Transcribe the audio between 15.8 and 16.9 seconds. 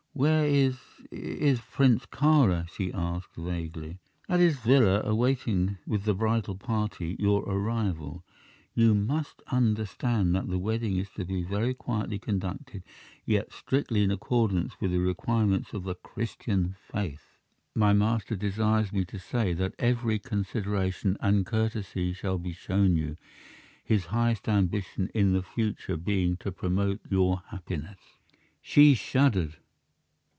the Christian